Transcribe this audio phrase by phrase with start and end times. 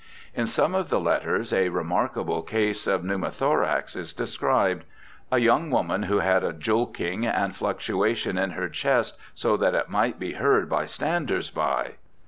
[0.33, 4.83] In one of the letters a remarkable case of pneumothorax is described:'
[5.31, 9.89] A young woman who had a julking and fluctuation in her chest so that it
[9.89, 11.97] might be heard by standers by.'